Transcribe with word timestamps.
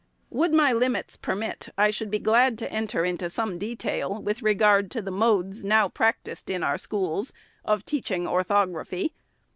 Would 0.31 0.51
my 0.51 0.73
limits 0.73 1.15
permit, 1.15 1.69
I 1.77 1.91
should 1.91 2.09
be 2.09 2.17
glad 2.17 2.57
to 2.57 2.71
enter 2.71 3.05
into 3.05 3.29
some 3.29 3.59
detail 3.59 4.19
with 4.19 4.41
regard 4.41 4.89
to 4.89 5.01
the 5.03 5.11
modes, 5.11 5.63
now 5.63 5.89
practised 5.89 6.49
in 6.49 6.63
our 6.63 6.79
schools, 6.79 7.33
of 7.63 7.85
teaching 7.85 8.25
orthography. 8.25 9.13